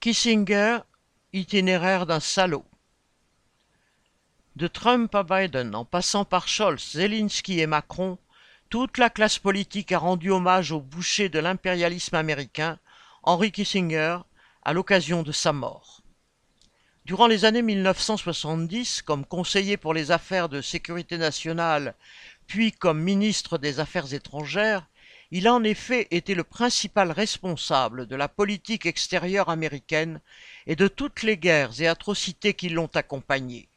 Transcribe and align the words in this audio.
Kissinger, 0.00 0.78
itinéraire 1.34 2.06
d'un 2.06 2.20
salaud. 2.20 2.64
De 4.56 4.66
Trump 4.66 5.14
à 5.14 5.24
Biden, 5.24 5.74
en 5.74 5.84
passant 5.84 6.24
par 6.24 6.48
Scholz, 6.48 6.92
Zelensky 6.92 7.60
et 7.60 7.66
Macron, 7.66 8.16
toute 8.70 8.96
la 8.96 9.10
classe 9.10 9.38
politique 9.38 9.92
a 9.92 9.98
rendu 9.98 10.30
hommage 10.30 10.72
au 10.72 10.80
boucher 10.80 11.28
de 11.28 11.38
l'impérialisme 11.38 12.14
américain, 12.14 12.78
Henry 13.24 13.52
Kissinger, 13.52 14.20
à 14.62 14.72
l'occasion 14.72 15.22
de 15.22 15.32
sa 15.32 15.52
mort. 15.52 16.00
Durant 17.04 17.26
les 17.26 17.44
années 17.44 17.60
1970, 17.60 19.02
comme 19.02 19.26
conseiller 19.26 19.76
pour 19.76 19.92
les 19.92 20.12
affaires 20.12 20.48
de 20.48 20.62
sécurité 20.62 21.18
nationale, 21.18 21.94
puis 22.46 22.72
comme 22.72 23.02
ministre 23.02 23.58
des 23.58 23.80
Affaires 23.80 24.14
étrangères, 24.14 24.86
il 25.32 25.46
a 25.46 25.54
en 25.54 25.62
effet 25.62 26.08
été 26.10 26.34
le 26.34 26.42
principal 26.42 27.12
responsable 27.12 28.06
de 28.06 28.16
la 28.16 28.28
politique 28.28 28.86
extérieure 28.86 29.48
américaine 29.48 30.20
et 30.66 30.74
de 30.76 30.88
toutes 30.88 31.22
les 31.22 31.36
guerres 31.36 31.80
et 31.80 31.86
atrocités 31.86 32.54
qui 32.54 32.68
l'ont 32.68 32.90
accompagné. 32.94 33.68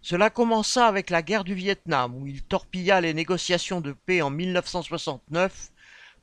Cela 0.00 0.30
commença 0.30 0.88
avec 0.88 1.10
la 1.10 1.22
guerre 1.22 1.44
du 1.44 1.54
Vietnam, 1.54 2.16
où 2.16 2.26
il 2.26 2.42
torpilla 2.42 3.00
les 3.00 3.14
négociations 3.14 3.80
de 3.80 3.92
paix 3.92 4.20
en 4.20 4.30
1969 4.30 5.70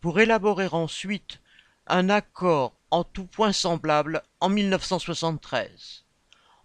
pour 0.01 0.19
élaborer 0.19 0.67
ensuite 0.67 1.39
un 1.87 2.09
accord 2.09 2.73
en 2.91 3.05
tout 3.05 3.25
point 3.25 3.53
semblable 3.53 4.21
en 4.41 4.49
1973. 4.49 6.03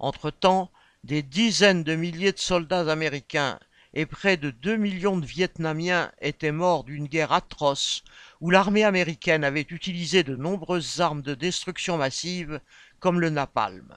Entre-temps, 0.00 0.70
des 1.04 1.22
dizaines 1.22 1.84
de 1.84 1.94
milliers 1.94 2.32
de 2.32 2.38
soldats 2.38 2.90
américains 2.90 3.60
et 3.94 4.06
près 4.06 4.36
de 4.36 4.50
2 4.50 4.76
millions 4.76 5.16
de 5.16 5.24
Vietnamiens 5.24 6.10
étaient 6.20 6.52
morts 6.52 6.82
d'une 6.82 7.06
guerre 7.06 7.32
atroce 7.32 8.02
où 8.40 8.50
l'armée 8.50 8.82
américaine 8.82 9.44
avait 9.44 9.66
utilisé 9.70 10.24
de 10.24 10.34
nombreuses 10.34 11.00
armes 11.00 11.22
de 11.22 11.34
destruction 11.34 11.96
massive 11.96 12.60
comme 12.98 13.20
le 13.20 13.30
napalm. 13.30 13.96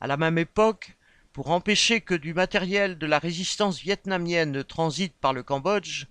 À 0.00 0.06
la 0.06 0.16
même 0.16 0.38
époque, 0.38 0.96
pour 1.34 1.50
empêcher 1.50 2.00
que 2.00 2.14
du 2.14 2.32
matériel 2.32 2.96
de 2.96 3.06
la 3.06 3.18
résistance 3.18 3.80
vietnamienne 3.80 4.52
ne 4.52 4.62
transite 4.62 5.14
par 5.20 5.34
le 5.34 5.42
Cambodge, 5.42 6.06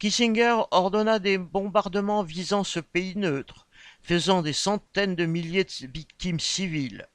Kissinger 0.00 0.62
ordonna 0.72 1.20
des 1.20 1.38
bombardements 1.38 2.24
visant 2.24 2.64
ce 2.64 2.80
pays 2.80 3.16
neutre, 3.16 3.68
faisant 4.02 4.42
des 4.42 4.52
centaines 4.52 5.14
de 5.14 5.26
milliers 5.26 5.64
de 5.64 5.86
victimes 5.92 6.40
civiles. 6.40 7.06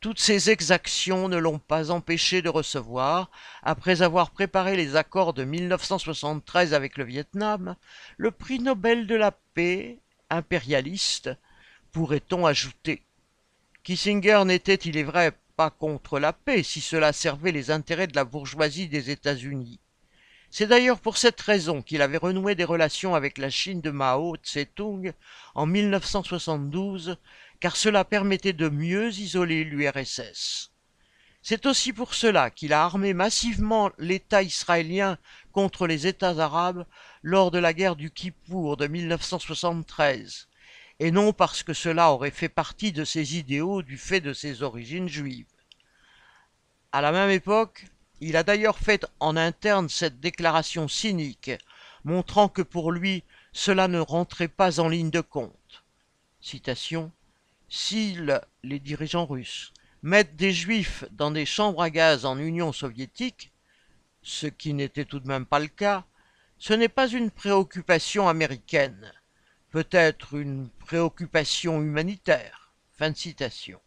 Toutes 0.00 0.18
ces 0.18 0.48
exactions 0.48 1.28
ne 1.28 1.36
l'ont 1.36 1.58
pas 1.58 1.90
empêché 1.90 2.40
de 2.40 2.48
recevoir, 2.48 3.30
après 3.62 4.00
avoir 4.00 4.30
préparé 4.30 4.74
les 4.74 4.96
accords 4.96 5.34
de 5.34 5.44
1973 5.44 6.72
avec 6.72 6.96
le 6.96 7.04
Vietnam, 7.04 7.76
le 8.16 8.30
prix 8.30 8.60
Nobel 8.60 9.06
de 9.06 9.14
la 9.14 9.32
paix, 9.52 9.98
impérialiste, 10.30 11.28
pourrait-on 11.92 12.46
ajouter. 12.46 13.02
Kissinger 13.82 14.42
n'était, 14.46 14.74
il 14.76 14.96
est 14.96 15.02
vrai, 15.02 15.32
pas 15.56 15.68
contre 15.68 16.18
la 16.18 16.32
paix 16.32 16.62
si 16.62 16.80
cela 16.80 17.12
servait 17.12 17.52
les 17.52 17.70
intérêts 17.70 18.06
de 18.06 18.16
la 18.16 18.24
bourgeoisie 18.24 18.88
des 18.88 19.10
États-Unis. 19.10 19.80
C'est 20.52 20.66
d'ailleurs 20.66 20.98
pour 20.98 21.16
cette 21.16 21.40
raison 21.40 21.80
qu'il 21.80 22.02
avait 22.02 22.16
renoué 22.16 22.56
des 22.56 22.64
relations 22.64 23.14
avec 23.14 23.38
la 23.38 23.50
Chine 23.50 23.80
de 23.80 23.90
Mao 23.90 24.36
Tse-tung 24.36 25.12
en 25.54 25.66
1972 25.66 27.16
car 27.60 27.76
cela 27.76 28.04
permettait 28.04 28.52
de 28.52 28.68
mieux 28.68 29.10
isoler 29.10 29.62
l'URSS. 29.62 30.72
C'est 31.42 31.66
aussi 31.66 31.92
pour 31.92 32.14
cela 32.14 32.50
qu'il 32.50 32.72
a 32.72 32.82
armé 32.82 33.14
massivement 33.14 33.90
l'État 33.96 34.42
israélien 34.42 35.18
contre 35.52 35.86
les 35.86 36.06
États 36.06 36.38
arabes 36.38 36.84
lors 37.22 37.50
de 37.50 37.58
la 37.58 37.72
guerre 37.72 37.96
du 37.96 38.10
Kippour 38.10 38.76
de 38.76 38.88
1973, 38.88 40.48
et 40.98 41.10
non 41.10 41.32
parce 41.32 41.62
que 41.62 41.72
cela 41.72 42.10
aurait 42.10 42.30
fait 42.30 42.48
partie 42.48 42.92
de 42.92 43.04
ses 43.04 43.38
idéaux 43.38 43.82
du 43.82 43.96
fait 43.96 44.20
de 44.20 44.32
ses 44.32 44.62
origines 44.62 45.08
juives. 45.08 45.46
À 46.92 47.00
la 47.00 47.12
même 47.12 47.30
époque, 47.30 47.86
il 48.20 48.36
a 48.36 48.42
d'ailleurs 48.42 48.78
fait 48.78 49.06
en 49.18 49.36
interne 49.36 49.88
cette 49.88 50.20
déclaration 50.20 50.88
cynique, 50.88 51.50
montrant 52.04 52.48
que 52.48 52.62
pour 52.62 52.92
lui 52.92 53.24
cela 53.52 53.88
ne 53.88 53.98
rentrait 53.98 54.48
pas 54.48 54.80
en 54.80 54.88
ligne 54.88 55.10
de 55.10 55.20
compte. 55.20 55.84
Citation 56.40 57.12
S'ils, 57.68 58.40
les 58.62 58.80
dirigeants 58.80 59.26
russes, 59.26 59.72
mettent 60.02 60.36
des 60.36 60.52
juifs 60.52 61.04
dans 61.12 61.30
des 61.30 61.46
chambres 61.46 61.82
à 61.82 61.90
gaz 61.90 62.24
en 62.24 62.38
Union 62.38 62.72
soviétique, 62.72 63.52
ce 64.22 64.46
qui 64.46 64.74
n'était 64.74 65.04
tout 65.04 65.20
de 65.20 65.28
même 65.28 65.46
pas 65.46 65.60
le 65.60 65.68
cas, 65.68 66.04
ce 66.58 66.74
n'est 66.74 66.88
pas 66.88 67.08
une 67.08 67.30
préoccupation 67.30 68.28
américaine, 68.28 69.12
peut-être 69.70 70.34
une 70.34 70.68
préoccupation 70.68 71.80
humanitaire. 71.80 72.72
Fin 72.92 73.10
de 73.10 73.16
citation. 73.16 73.80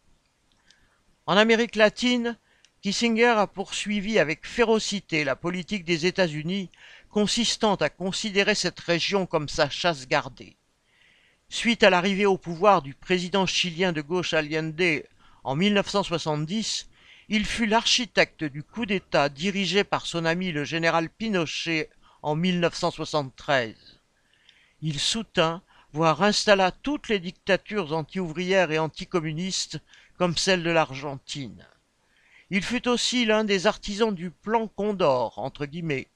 En 1.26 1.36
Amérique 1.36 1.76
latine, 1.76 2.36
Kissinger 2.84 3.38
a 3.38 3.46
poursuivi 3.46 4.18
avec 4.18 4.46
férocité 4.46 5.24
la 5.24 5.36
politique 5.36 5.86
des 5.86 6.04
États-Unis 6.04 6.68
consistant 7.08 7.76
à 7.76 7.88
considérer 7.88 8.54
cette 8.54 8.78
région 8.78 9.24
comme 9.24 9.48
sa 9.48 9.70
chasse 9.70 10.06
gardée. 10.06 10.54
Suite 11.48 11.82
à 11.82 11.88
l'arrivée 11.88 12.26
au 12.26 12.36
pouvoir 12.36 12.82
du 12.82 12.92
président 12.92 13.46
chilien 13.46 13.92
de 13.92 14.02
gauche 14.02 14.34
Allende 14.34 15.02
en 15.44 15.56
1970, 15.56 16.90
il 17.30 17.46
fut 17.46 17.64
l'architecte 17.64 18.44
du 18.44 18.62
coup 18.62 18.84
d'État 18.84 19.30
dirigé 19.30 19.82
par 19.82 20.04
son 20.04 20.26
ami 20.26 20.52
le 20.52 20.64
général 20.64 21.08
Pinochet 21.08 21.88
en 22.20 22.34
1973. 22.34 23.74
Il 24.82 25.00
soutint, 25.00 25.62
voire 25.94 26.22
installa 26.22 26.70
toutes 26.70 27.08
les 27.08 27.18
dictatures 27.18 27.94
anti-ouvrières 27.94 28.72
et 28.72 28.78
anticommunistes 28.78 29.80
comme 30.18 30.36
celle 30.36 30.62
de 30.62 30.70
l'Argentine. 30.70 31.64
Il 32.56 32.62
fut 32.62 32.86
aussi 32.86 33.24
l'un 33.24 33.42
des 33.42 33.66
artisans 33.66 34.14
du 34.14 34.30
plan 34.30 34.68
Condor, 34.68 35.40
entre 35.40 35.66
guillemets, 35.66 36.06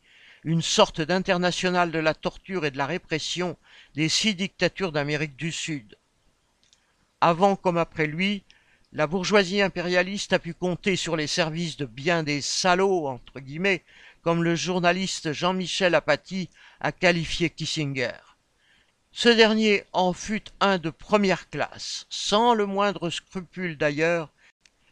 une 0.44 0.62
sorte 0.62 1.00
d'international 1.00 1.90
de 1.90 1.98
la 1.98 2.14
torture 2.14 2.64
et 2.64 2.70
de 2.70 2.78
la 2.78 2.86
répression 2.86 3.56
des 3.96 4.08
six 4.08 4.36
dictatures 4.36 4.92
d'Amérique 4.92 5.34
du 5.34 5.50
Sud. 5.50 5.98
Avant 7.20 7.56
comme 7.56 7.76
après 7.76 8.06
lui, 8.06 8.44
la 8.92 9.08
bourgeoisie 9.08 9.60
impérialiste 9.62 10.32
a 10.32 10.38
pu 10.38 10.54
compter 10.54 10.94
sur 10.94 11.16
les 11.16 11.26
services 11.26 11.76
de 11.76 11.86
bien 11.86 12.22
des 12.22 12.40
salauds, 12.40 13.08
entre 13.08 13.40
guillemets, 13.40 13.82
comme 14.22 14.44
le 14.44 14.54
journaliste 14.54 15.32
Jean-Michel 15.32 15.96
Apathy 15.96 16.50
a 16.78 16.92
qualifié 16.92 17.50
Kissinger. 17.50 18.14
Ce 19.10 19.28
dernier 19.28 19.82
en 19.92 20.12
fut 20.12 20.44
un 20.60 20.78
de 20.78 20.90
première 20.90 21.50
classe, 21.50 22.06
sans 22.10 22.54
le 22.54 22.66
moindre 22.66 23.10
scrupule 23.10 23.76
d'ailleurs, 23.76 24.30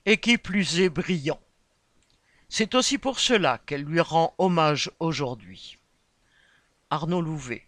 et 0.06 0.19
qui 0.19 0.39
plus 0.39 0.81
est 0.81 0.89
brillant. 0.89 1.41
C'est 2.49 2.75
aussi 2.75 2.97
pour 2.97 3.19
cela 3.19 3.59
qu'elle 3.67 3.83
lui 3.83 4.00
rend 4.00 4.34
hommage 4.39 4.91
aujourd'hui. 5.00 5.78
Arnaud 6.91 7.21
Louvet 7.21 7.67